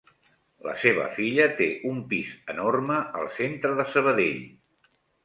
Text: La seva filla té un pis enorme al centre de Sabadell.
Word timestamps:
La 0.67 0.71
seva 0.83 1.03
filla 1.17 1.45
té 1.59 1.67
un 1.89 1.99
pis 2.13 2.31
enorme 2.53 2.97
al 3.21 3.29
centre 3.37 3.73
de 3.81 3.87
Sabadell. 3.93 4.41